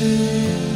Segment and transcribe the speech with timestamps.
[0.00, 0.71] 있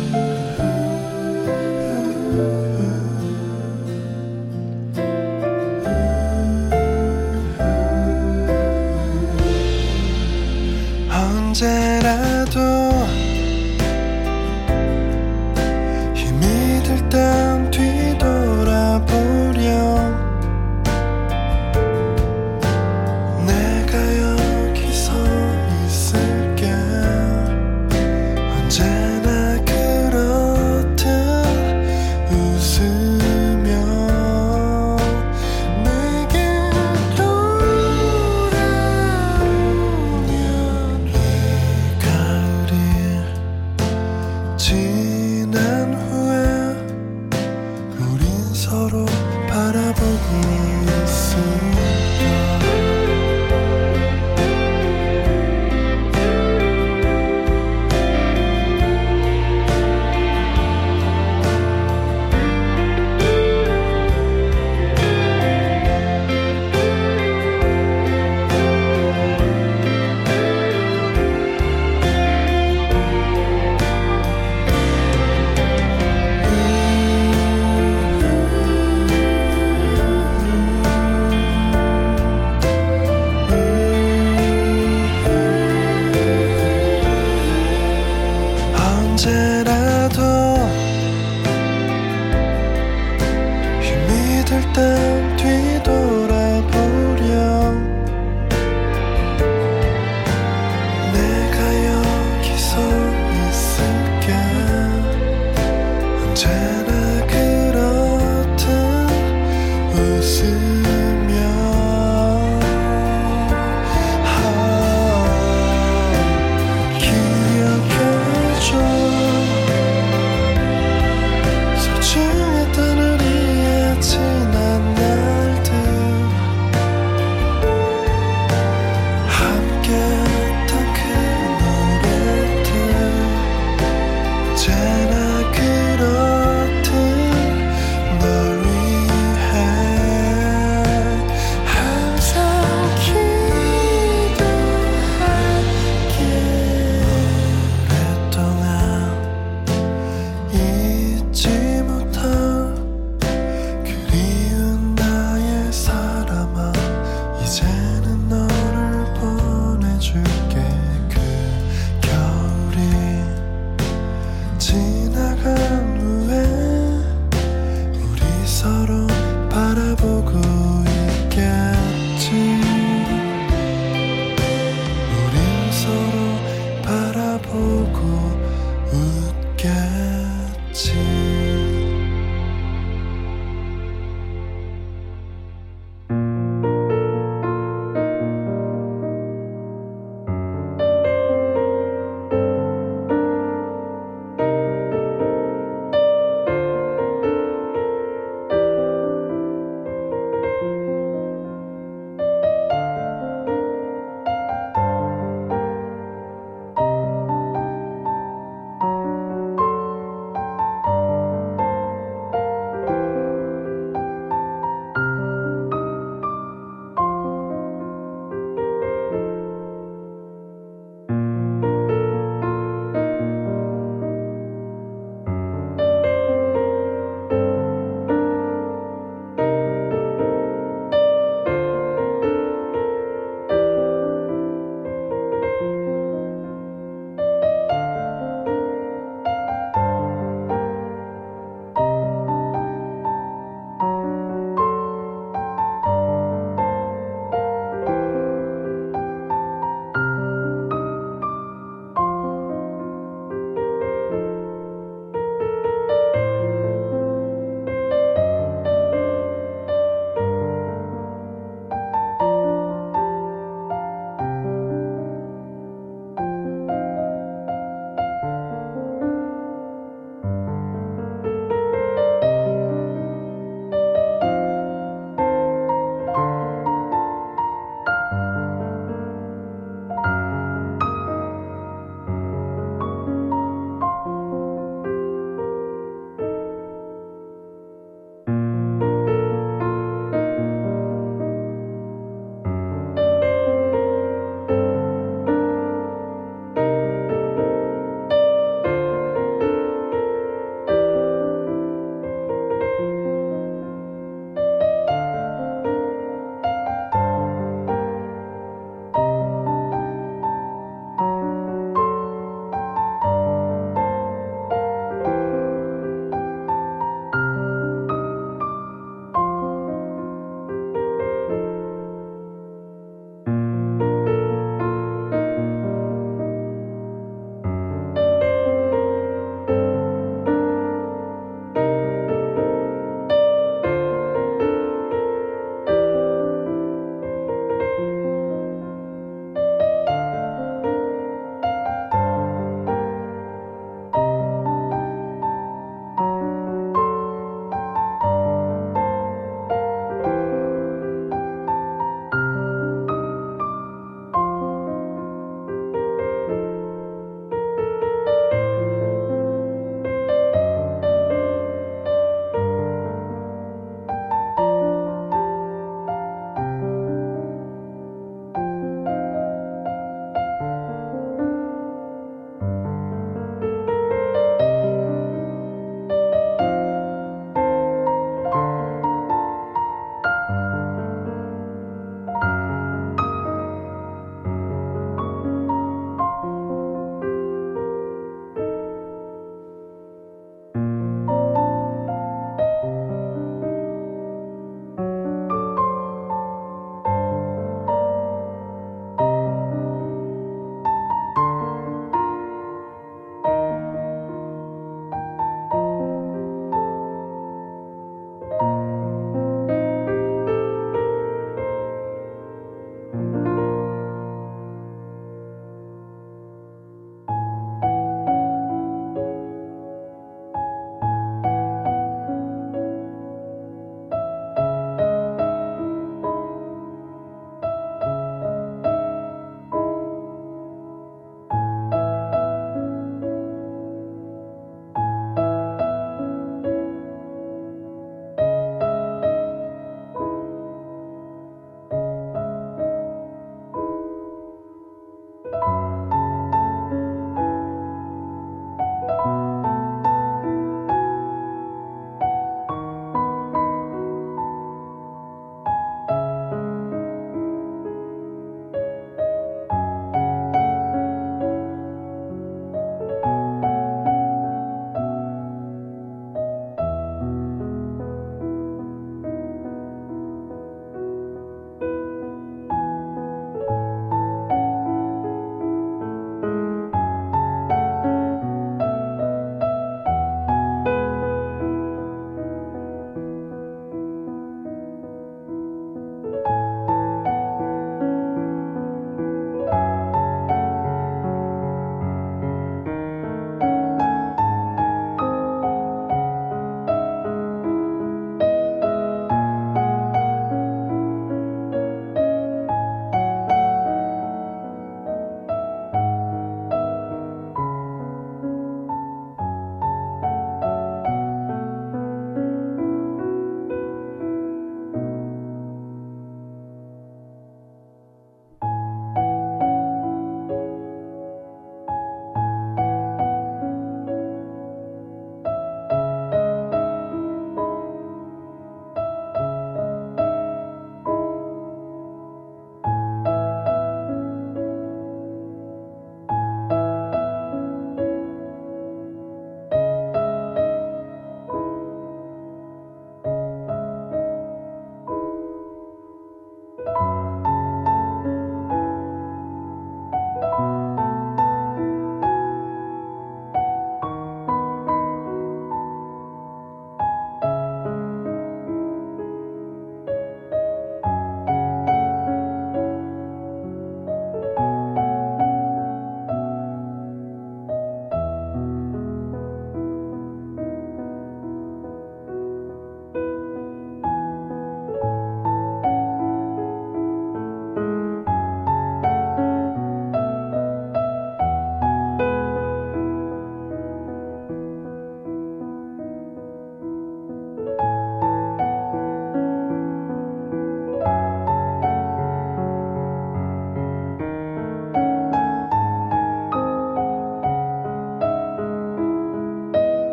[106.36, 106.75] time.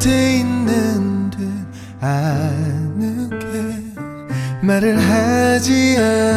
[0.00, 1.40] 곁에 있는 듯
[2.00, 6.29] 아는 게 말을 하지 않아.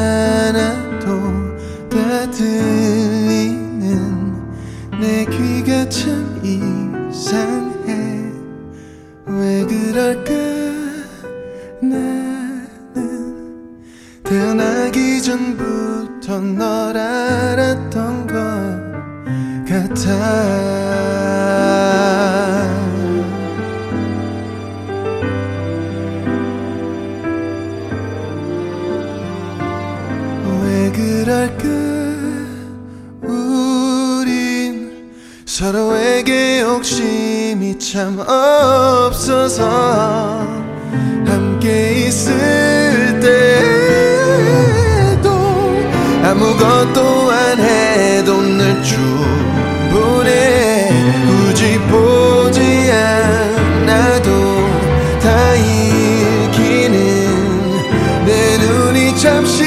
[59.23, 59.63] 잠시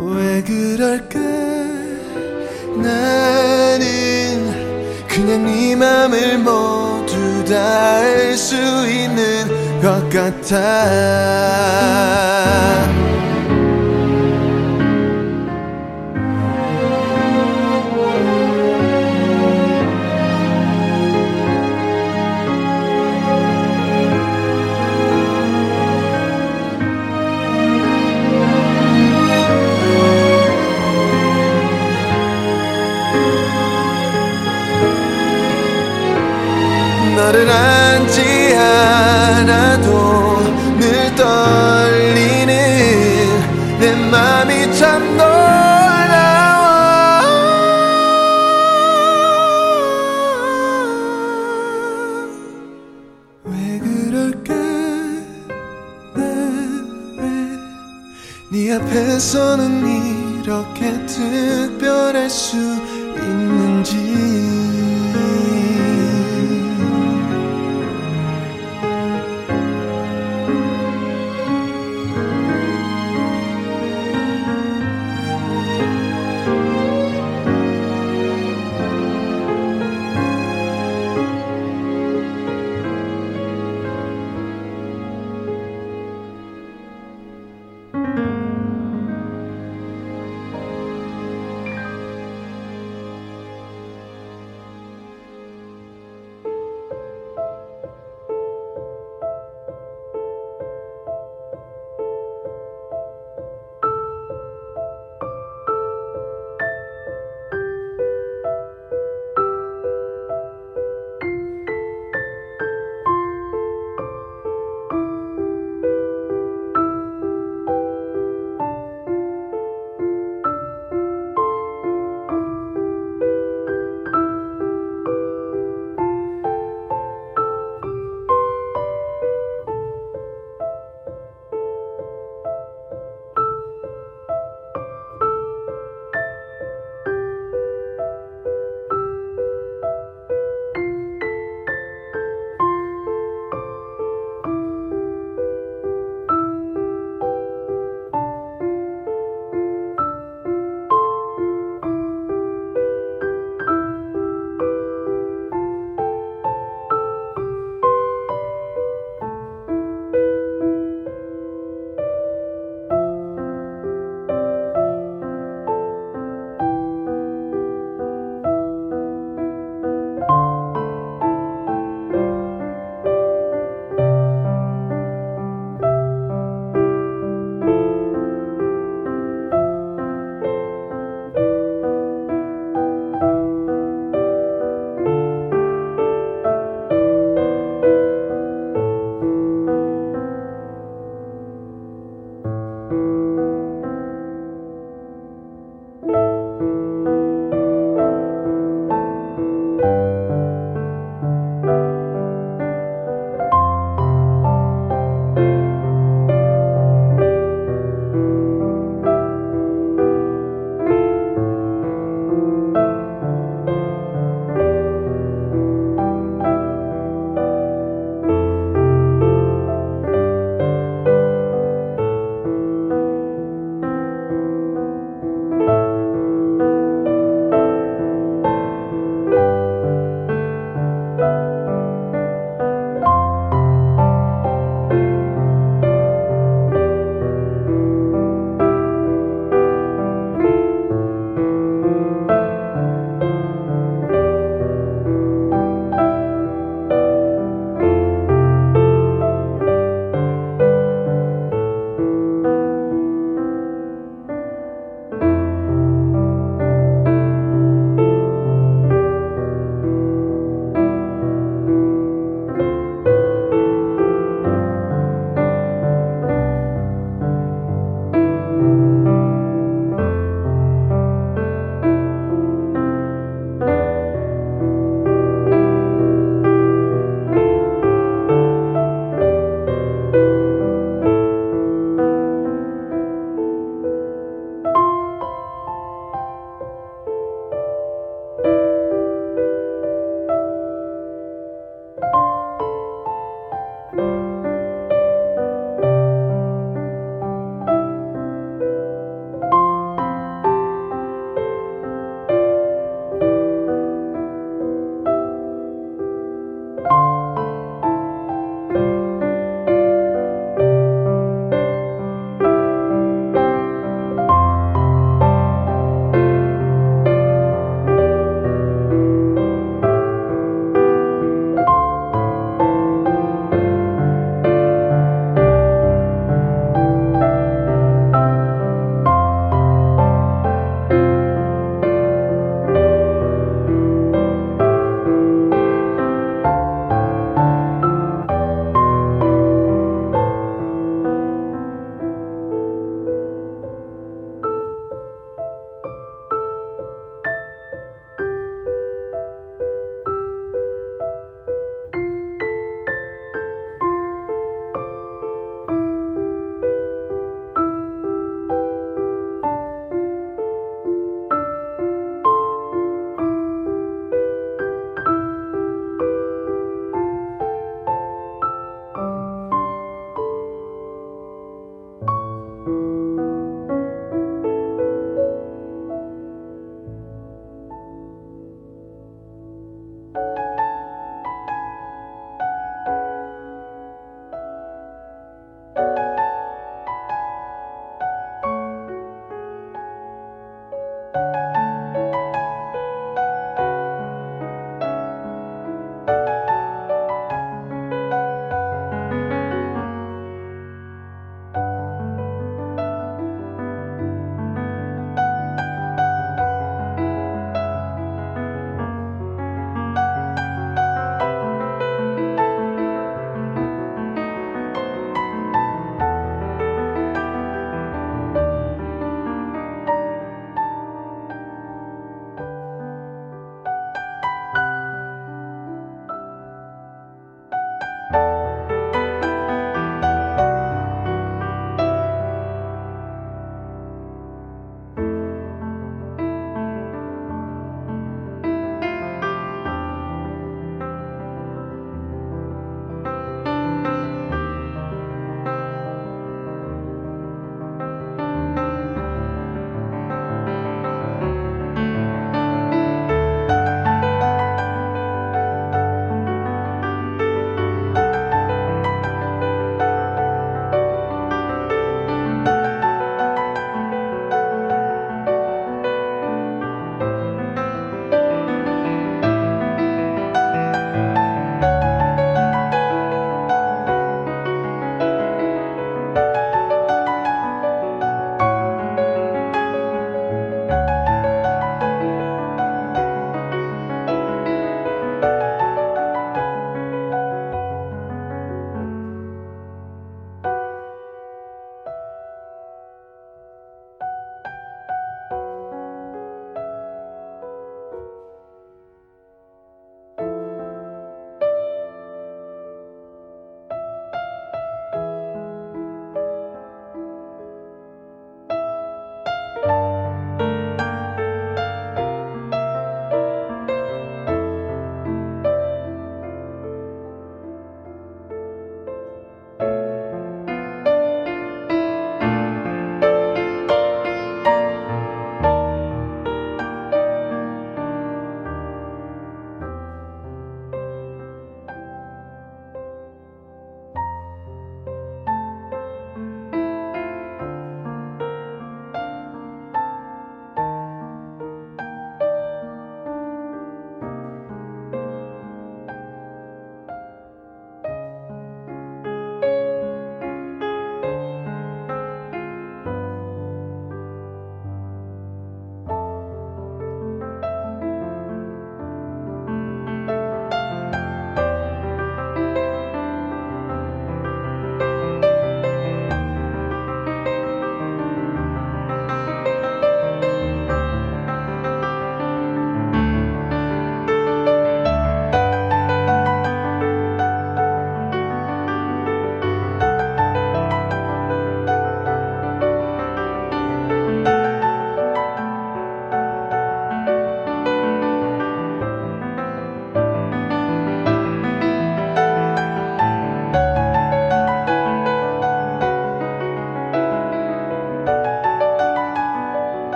[0.00, 1.20] 왜 그럴까?
[2.82, 3.84] 나는
[5.06, 7.84] 그냥 네 맘을 모두 다
[8.24, 11.03] 알 수 있는 것 같아.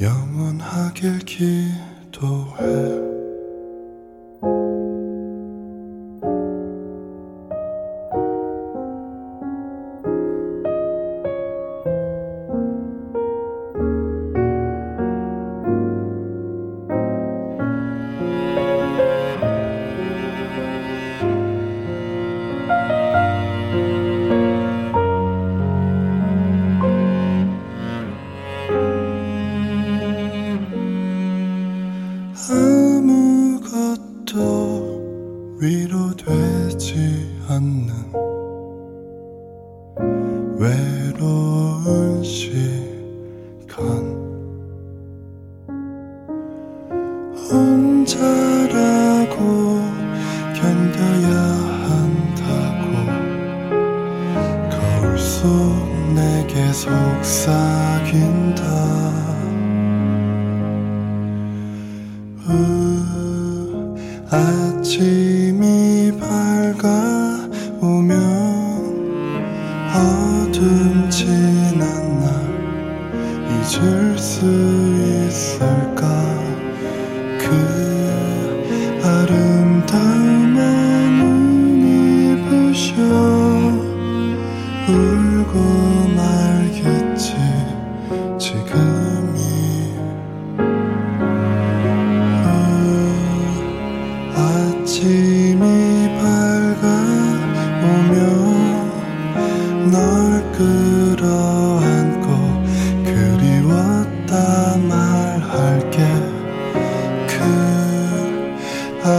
[0.00, 3.15] 영원하길 기도해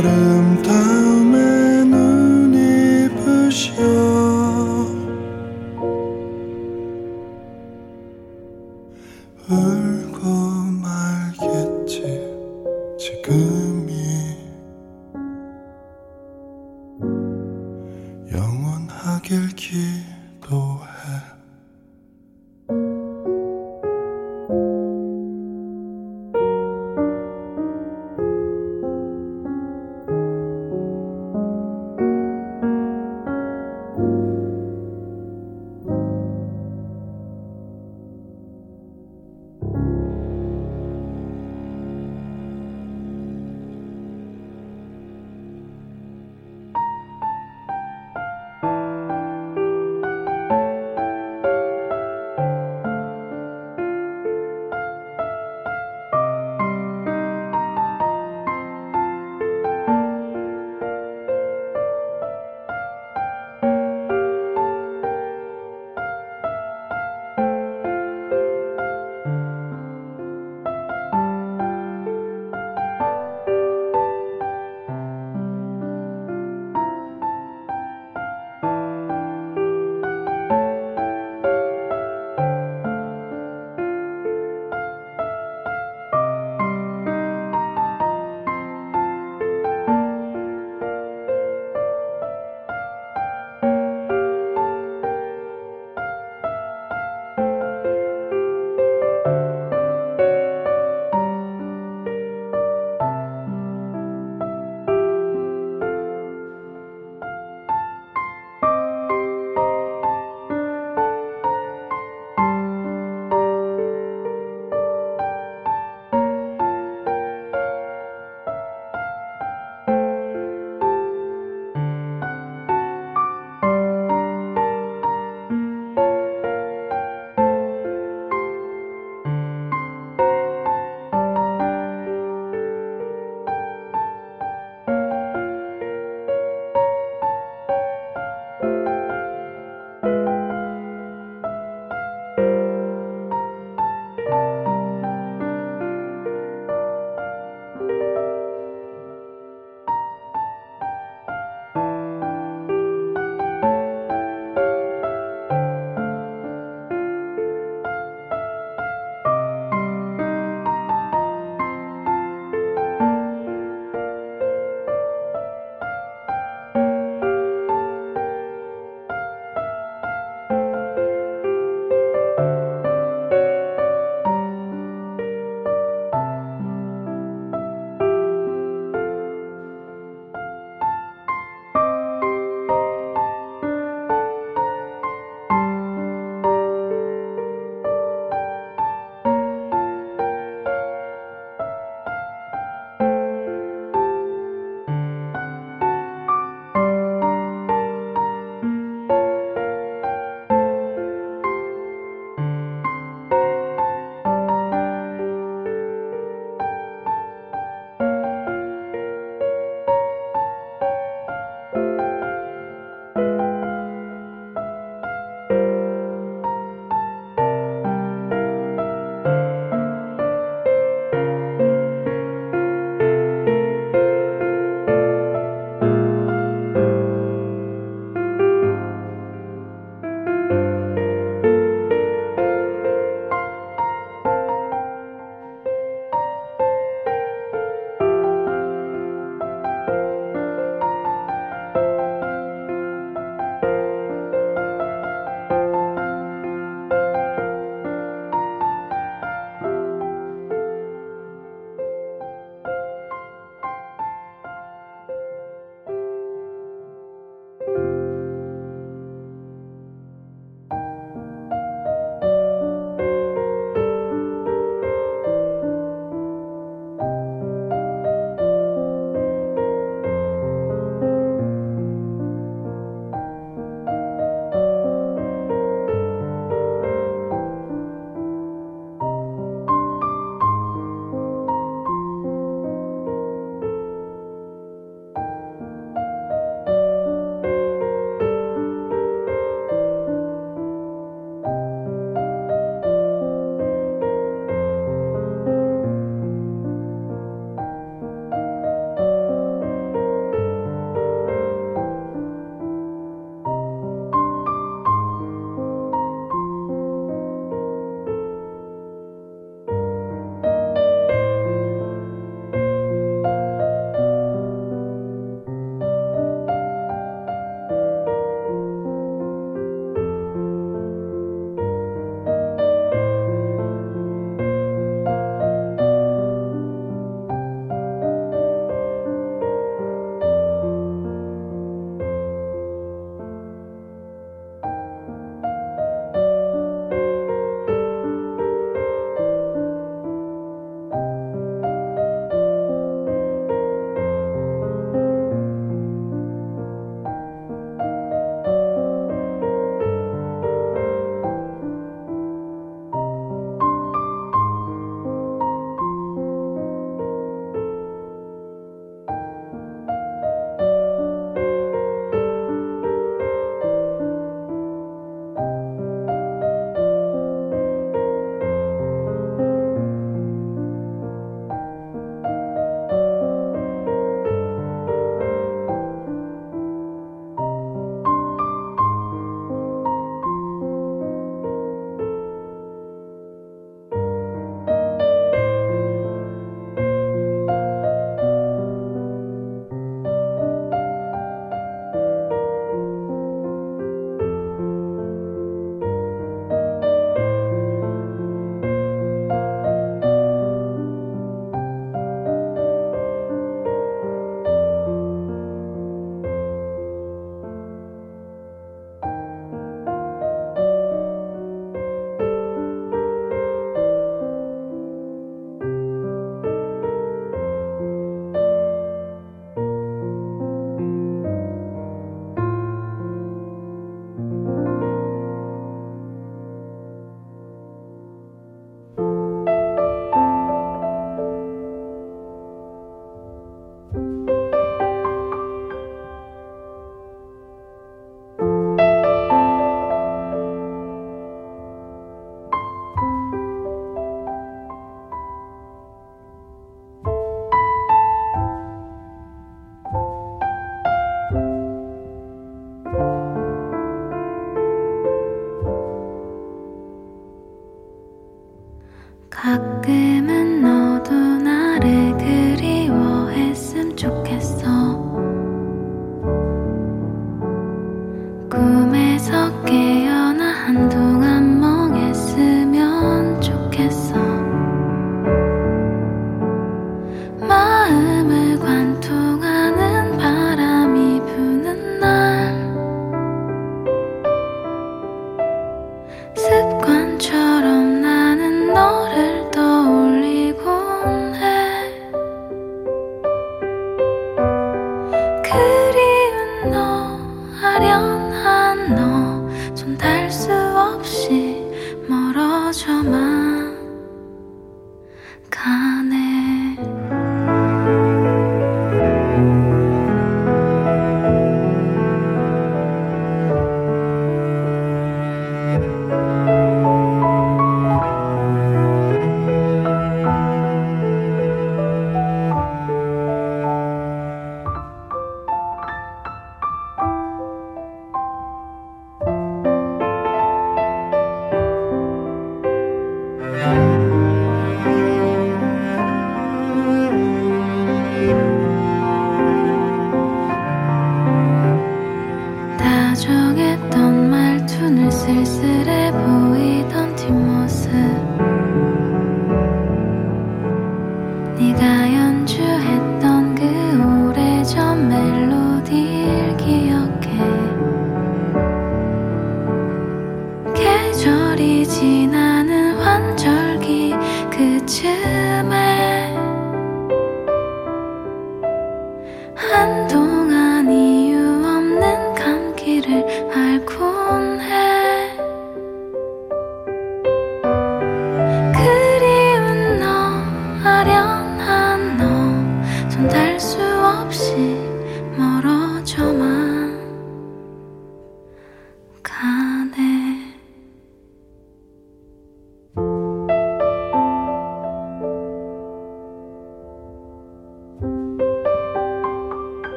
[0.00, 0.77] 발음 다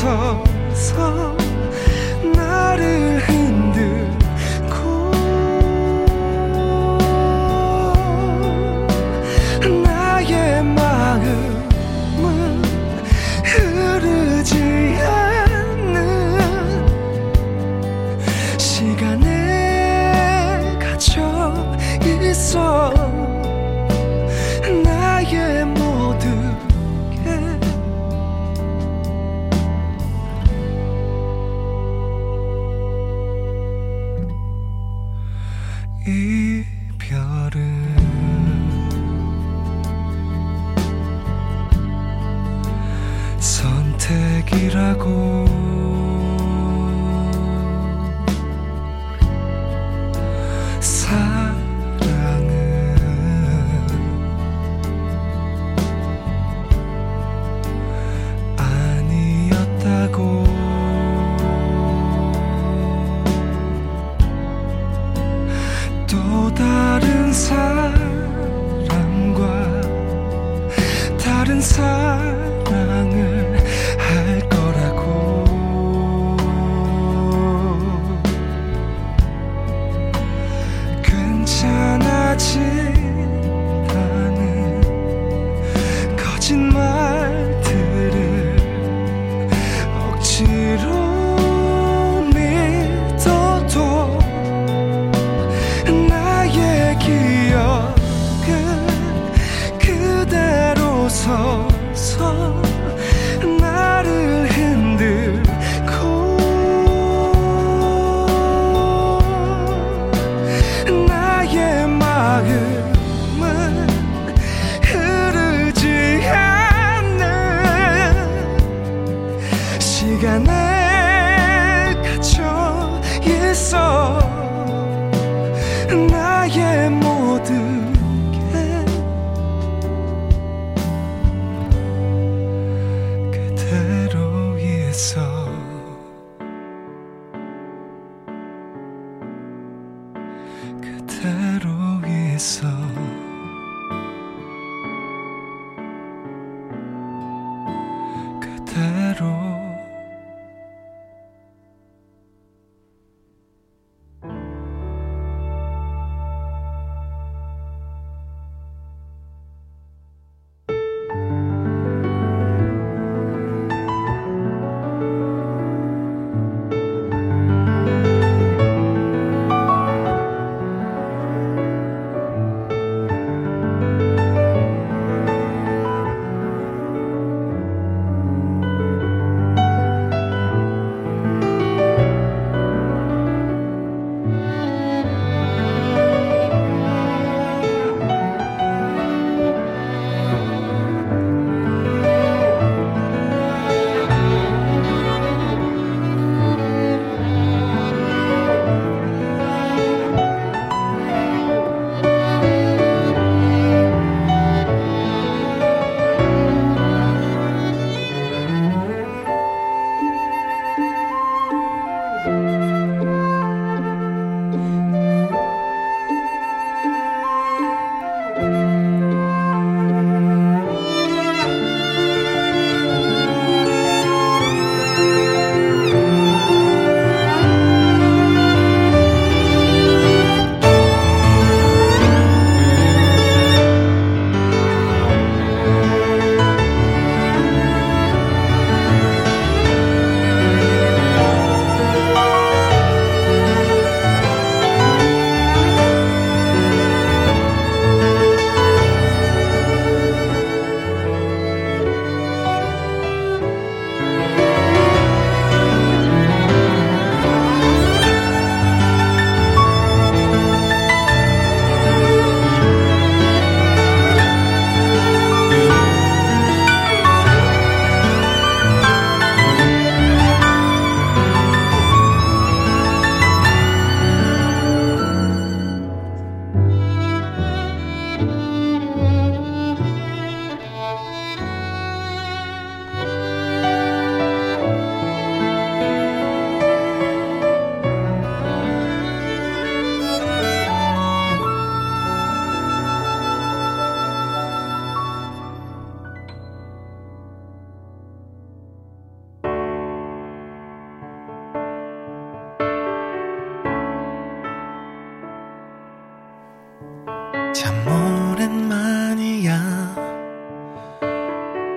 [0.00, 1.39] 서서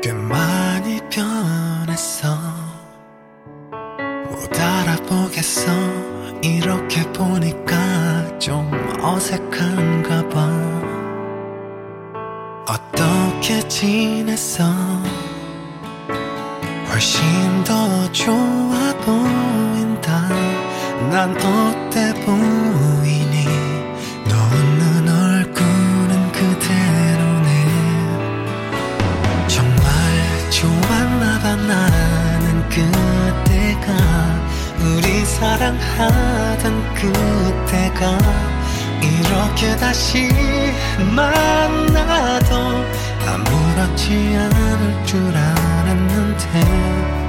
[0.03, 2.37] 꽤 많이 변했어.
[4.29, 5.71] 못 알아보겠어.
[6.41, 8.69] 이렇게 보니까 좀
[9.01, 10.49] 어색한가 봐.
[12.67, 14.65] 어떻게 지냈어?
[16.89, 20.27] 훨씬 더 좋아 보인다.
[21.11, 22.92] 난 어때 보여
[35.80, 38.17] 사랑하던 그때가
[39.01, 40.30] 이렇게 다시
[41.15, 42.55] 만나도
[43.28, 47.22] 아무렇지 않을 줄 알았는데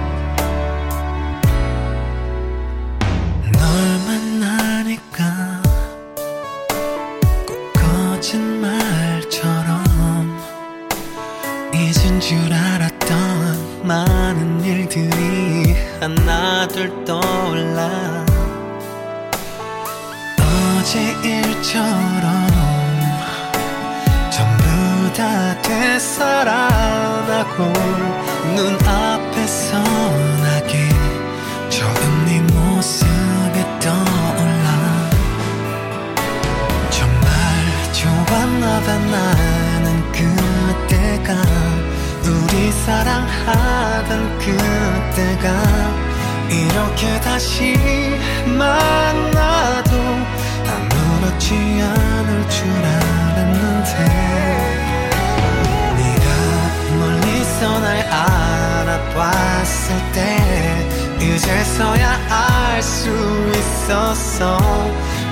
[59.85, 60.87] 봤을 때
[61.21, 63.09] 이제서야 알 수
[63.55, 64.59] 있었어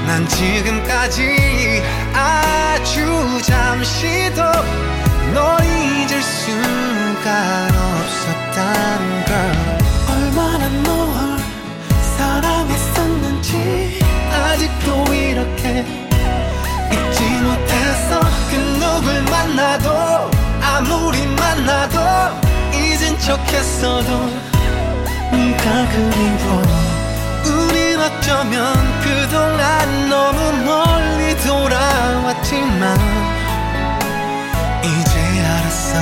[0.07, 1.83] 난 지금까지
[2.15, 4.43] 아주 잠시도
[5.35, 9.33] 널 잊을 수가 없었단 걸.
[10.15, 11.39] 얼마나 널
[12.19, 14.01] 사랑했었는지
[14.33, 15.85] 아직도 이렇게
[16.93, 20.31] 잊지 못해서 그 누굴 만나도
[20.63, 22.01] 아무리 만나도
[23.23, 24.27] 척했어도
[25.31, 26.63] 네가 그리워
[27.47, 32.99] 우린 어쩌면 그동안 너무 멀리 돌아왔지만
[34.83, 35.99] 이제 알았어.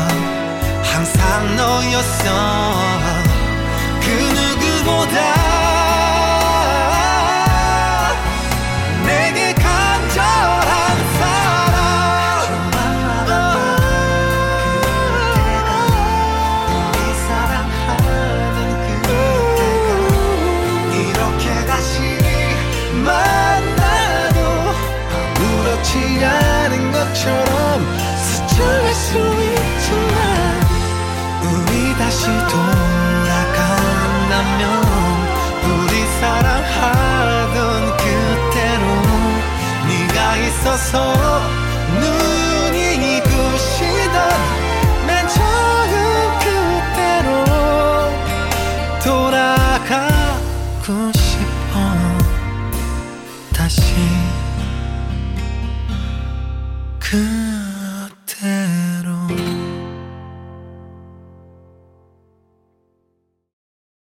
[0.82, 2.24] 항상 너였어.
[4.00, 5.59] 그 누구보다
[29.00, 30.20] 수 있지만
[31.42, 33.32] 우리 다시 돌아간다면
[35.64, 38.84] 우리 사랑하던 그때로
[39.88, 41.59] 네가 있어서